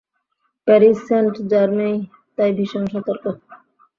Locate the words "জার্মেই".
1.51-1.97